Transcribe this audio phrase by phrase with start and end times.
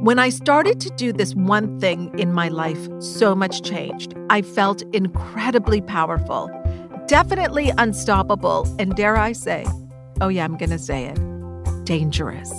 [0.00, 4.14] When I started to do this one thing in my life, so much changed.
[4.30, 6.48] I felt incredibly powerful,
[7.06, 9.66] definitely unstoppable, and dare I say,
[10.22, 11.18] oh yeah, I'm going to say it,
[11.84, 12.50] dangerous.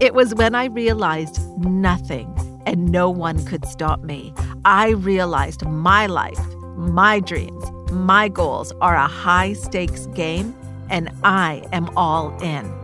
[0.00, 2.34] It was when I realized nothing
[2.64, 4.32] and no one could stop me.
[4.64, 6.40] I realized my life,
[6.74, 10.56] my dreams, my goals are a high stakes game,
[10.88, 12.81] and I am all in.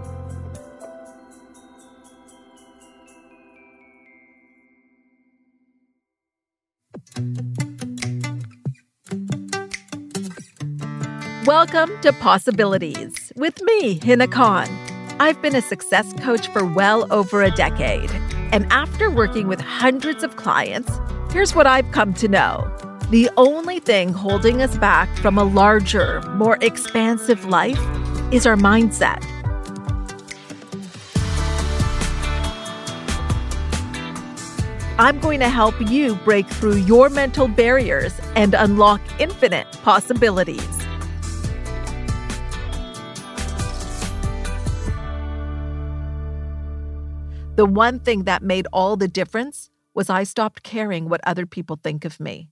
[11.46, 14.68] Welcome to Possibilities with me, Hina Khan.
[15.18, 18.10] I've been a success coach for well over a decade.
[18.52, 20.92] And after working with hundreds of clients,
[21.32, 22.72] here's what I've come to know.
[23.10, 27.80] The only thing holding us back from a larger, more expansive life
[28.32, 29.24] is our mindset.
[35.00, 40.66] I'm going to help you break through your mental barriers and unlock infinite possibilities.
[47.54, 51.78] The one thing that made all the difference was I stopped caring what other people
[51.80, 52.50] think of me.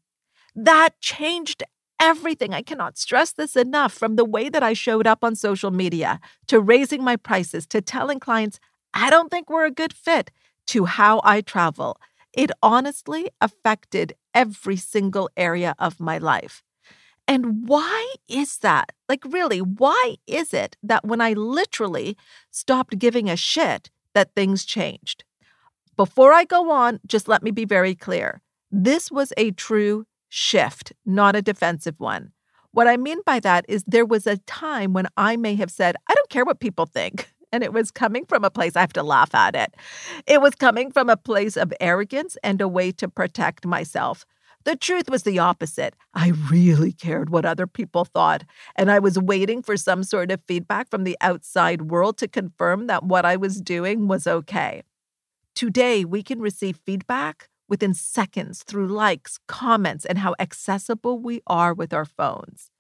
[0.54, 1.64] That changed
[1.98, 2.54] everything.
[2.54, 6.20] I cannot stress this enough from the way that I showed up on social media
[6.46, 8.60] to raising my prices to telling clients,
[8.94, 10.30] I don't think we're a good fit,
[10.68, 11.98] to how I travel.
[12.36, 16.62] It honestly affected every single area of my life.
[17.26, 18.92] And why is that?
[19.08, 22.16] Like, really, why is it that when I literally
[22.52, 25.24] stopped giving a shit, that things changed.
[25.94, 28.40] Before I go on, just let me be very clear.
[28.70, 32.32] This was a true shift, not a defensive one.
[32.72, 35.96] What I mean by that is there was a time when I may have said,
[36.08, 37.30] I don't care what people think.
[37.52, 39.74] And it was coming from a place, I have to laugh at it.
[40.26, 44.26] It was coming from a place of arrogance and a way to protect myself.
[44.64, 45.94] The truth was the opposite.
[46.12, 48.42] I really cared what other people thought,
[48.74, 52.88] and I was waiting for some sort of feedback from the outside world to confirm
[52.88, 54.82] that what I was doing was okay.
[55.54, 61.72] Today, we can receive feedback within seconds through likes, comments, and how accessible we are
[61.72, 62.72] with our phones.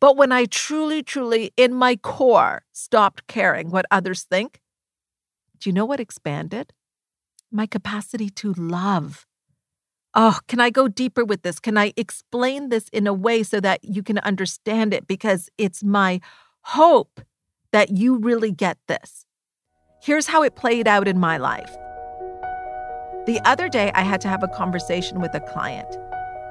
[0.00, 4.60] But when I truly, truly, in my core, stopped caring what others think,
[5.58, 6.72] do you know what expanded?
[7.50, 9.26] My capacity to love
[10.14, 11.60] Oh, can I go deeper with this?
[11.60, 15.06] Can I explain this in a way so that you can understand it?
[15.06, 16.20] Because it's my
[16.62, 17.20] hope
[17.72, 19.26] that you really get this.
[20.02, 21.70] Here's how it played out in my life.
[23.26, 25.96] The other day, I had to have a conversation with a client.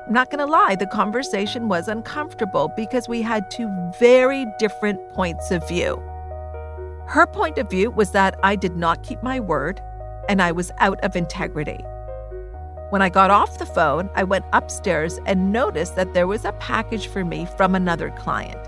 [0.08, 3.70] I'm not going to lie, the conversation was uncomfortable because we had two
[4.00, 6.02] very different points of view.
[7.08, 9.82] Her point of view was that I did not keep my word
[10.30, 11.84] and I was out of integrity.
[12.90, 16.54] When I got off the phone, I went upstairs and noticed that there was a
[16.54, 18.66] package for me from another client.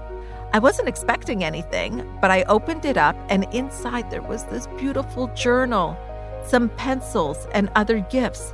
[0.51, 5.27] I wasn't expecting anything, but I opened it up, and inside there was this beautiful
[5.35, 5.97] journal,
[6.45, 8.53] some pencils, and other gifts.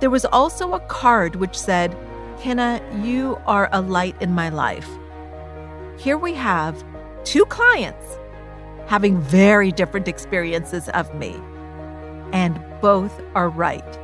[0.00, 1.94] There was also a card which said,
[2.42, 4.88] Hina, you are a light in my life.
[5.98, 6.82] Here we have
[7.24, 8.18] two clients
[8.86, 11.40] having very different experiences of me,
[12.32, 13.98] and both are right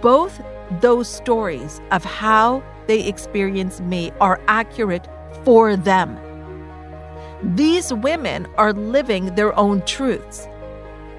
[0.00, 0.40] both
[0.80, 5.08] those stories of how they experience me are accurate
[5.44, 6.18] for them.
[7.42, 10.48] These women are living their own truths.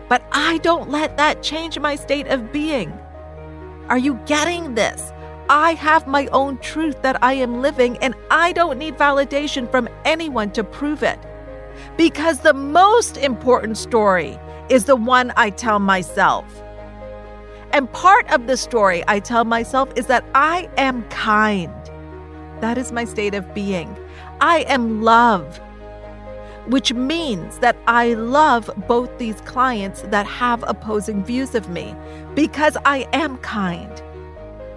[0.08, 2.92] But I don't let that change my state of being.
[3.88, 5.12] Are you getting this?
[5.50, 9.90] I have my own truth that I am living, and I don't need validation from
[10.06, 11.20] anyone to prove it.
[11.98, 14.38] Because the most important story
[14.70, 16.46] is the one I tell myself.
[17.72, 21.74] And part of the story I tell myself is that I am kind.
[22.62, 23.98] That is my state of being.
[24.42, 25.60] I am love,
[26.68, 31.96] which means that I love both these clients that have opposing views of me
[32.36, 34.04] because I am kind.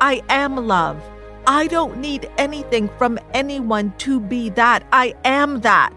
[0.03, 1.01] I am love.
[1.47, 4.85] I don't need anything from anyone to be that.
[4.91, 5.95] I am that.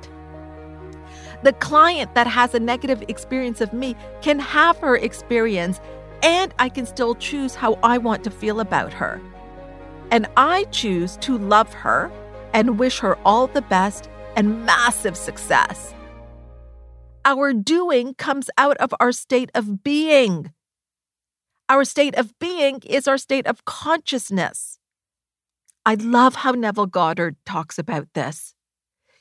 [1.41, 5.79] The client that has a negative experience of me can have her experience
[6.21, 9.19] and I can still choose how I want to feel about her.
[10.11, 12.11] And I choose to love her
[12.53, 15.95] and wish her all the best and massive success.
[17.25, 20.51] Our doing comes out of our state of being.
[21.67, 24.77] Our state of being is our state of consciousness.
[25.83, 28.53] I love how Neville Goddard talks about this.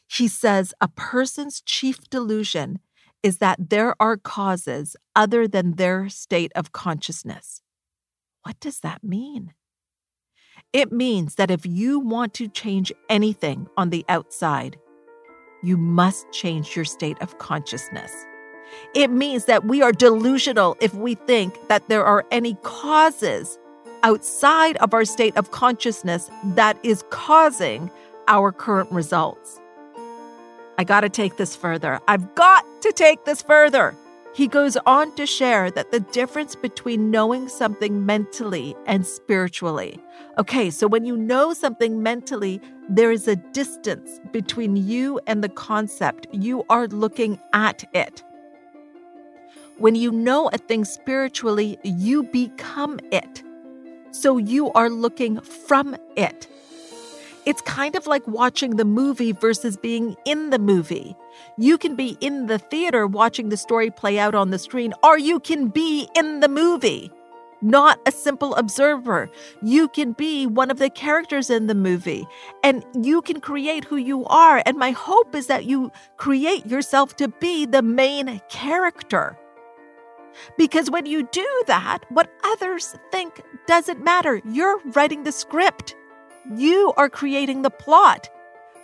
[0.07, 2.81] He says a person's chief delusion
[3.23, 7.63] is that there are causes other than their state of consciousness.
[8.43, 9.55] What does that mean?
[10.75, 14.77] It means that if you want to change anything on the outside,
[15.63, 18.13] you must change your state of consciousness.
[18.95, 23.59] It means that we are delusional if we think that there are any causes
[24.03, 27.91] outside of our state of consciousness that is causing
[28.29, 29.61] our current results.
[30.77, 32.01] I got to take this further.
[32.09, 33.95] I've got to take this further.
[34.35, 40.01] He goes on to share that the difference between knowing something mentally and spiritually.
[40.39, 45.49] Okay, so when you know something mentally, there is a distance between you and the
[45.49, 46.27] concept.
[46.33, 48.25] You are looking at it.
[49.79, 53.43] When you know a thing spiritually, you become it.
[54.13, 56.47] So you are looking from it.
[57.45, 61.17] It's kind of like watching the movie versus being in the movie.
[61.59, 65.19] You can be in the theater watching the story play out on the screen, or
[65.19, 67.11] you can be in the movie,
[67.61, 69.29] not a simple observer.
[69.61, 72.27] You can be one of the characters in the movie,
[72.63, 74.63] and you can create who you are.
[74.65, 79.37] And my hope is that you create yourself to be the main character.
[80.57, 84.41] Because when you do that, what others think doesn't matter.
[84.45, 85.95] You're writing the script.
[86.55, 88.29] You are creating the plot.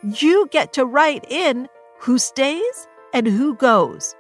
[0.02, 1.68] You get to write in
[1.98, 4.14] who stays and who goes.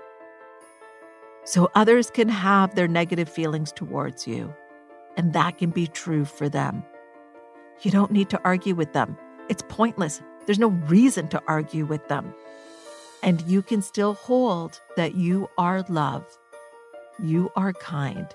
[1.44, 4.54] So others can have their negative feelings towards you,
[5.16, 6.84] and that can be true for them.
[7.80, 9.16] You don't need to argue with them.
[9.48, 10.20] It's pointless.
[10.44, 12.34] There's no reason to argue with them.
[13.22, 16.26] And you can still hold that you are love,
[17.22, 18.26] you are kind,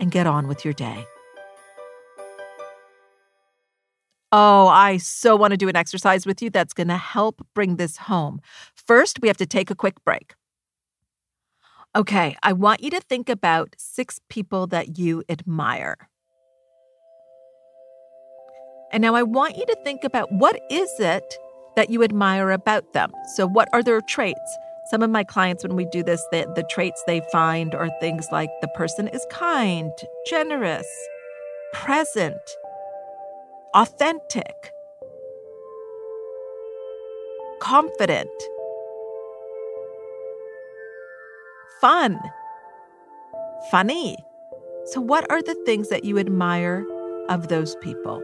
[0.00, 1.06] and get on with your day.
[4.32, 7.76] Oh, I so want to do an exercise with you that's going to help bring
[7.76, 8.40] this home.
[8.74, 10.34] First, we have to take a quick break.
[11.94, 15.96] Okay, I want you to think about six people that you admire.
[18.92, 21.38] And now I want you to think about what is it
[21.76, 23.12] that you admire about them?
[23.36, 24.56] So, what are their traits?
[24.86, 28.28] Some of my clients, when we do this, the, the traits they find are things
[28.30, 29.90] like the person is kind,
[30.28, 30.86] generous,
[31.72, 32.36] present,
[33.74, 34.70] authentic,
[37.60, 38.30] confident,
[41.80, 42.20] fun,
[43.72, 44.16] funny.
[44.84, 46.86] So, what are the things that you admire
[47.28, 48.22] of those people?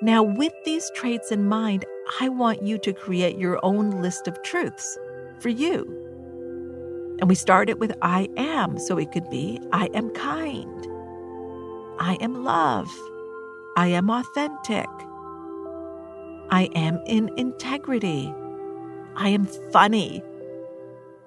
[0.00, 1.84] Now, with these traits in mind,
[2.20, 4.96] I want you to create your own list of truths
[5.40, 5.84] for you.
[7.18, 8.78] And we start it with I am.
[8.78, 10.86] So it could be I am kind.
[11.98, 12.88] I am love.
[13.76, 14.86] I am authentic.
[16.50, 18.32] I am in integrity.
[19.16, 20.22] I am funny.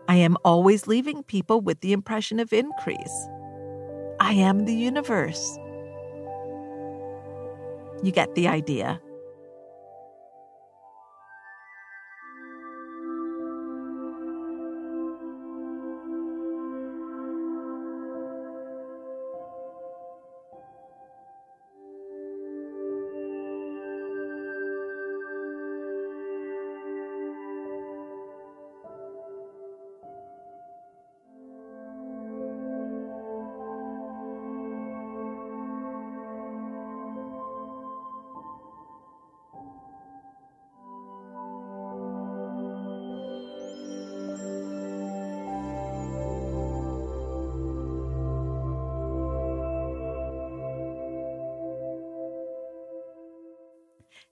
[0.08, 3.28] I am always leaving people with the impression of increase.
[4.22, 5.58] I am the universe.
[8.04, 9.00] You get the idea.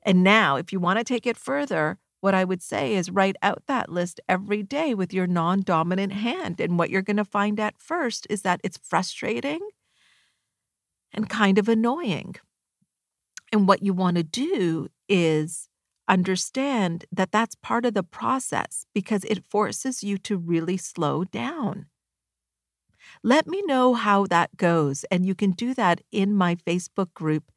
[0.03, 3.35] And now, if you want to take it further, what I would say is write
[3.41, 6.59] out that list every day with your non dominant hand.
[6.59, 9.59] And what you're going to find at first is that it's frustrating
[11.13, 12.35] and kind of annoying.
[13.51, 15.69] And what you want to do is
[16.07, 21.85] understand that that's part of the process because it forces you to really slow down.
[23.23, 25.03] Let me know how that goes.
[25.05, 27.51] And you can do that in my Facebook group,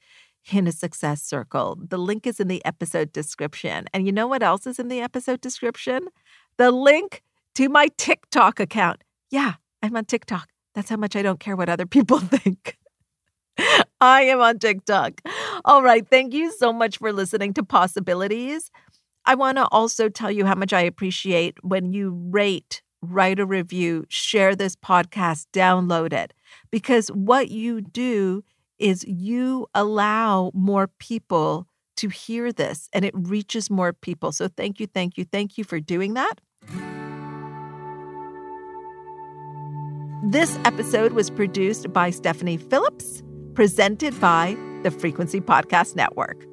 [0.50, 1.78] in a success circle.
[1.88, 3.86] The link is in the episode description.
[3.92, 6.08] And you know what else is in the episode description?
[6.56, 7.22] The link
[7.54, 9.02] to my TikTok account.
[9.30, 10.48] Yeah, I'm on TikTok.
[10.74, 12.78] That's how much I don't care what other people think.
[14.00, 15.20] I am on TikTok.
[15.64, 16.08] All right.
[16.08, 18.70] Thank you so much for listening to Possibilities.
[19.24, 23.46] I want to also tell you how much I appreciate when you rate, write a
[23.46, 26.32] review, share this podcast, download it,
[26.72, 28.42] because what you do
[28.82, 34.32] is you allow more people to hear this and it reaches more people.
[34.32, 36.34] So thank you, thank you, thank you for doing that.
[40.24, 43.22] This episode was produced by Stephanie Phillips,
[43.54, 46.51] presented by the Frequency Podcast Network.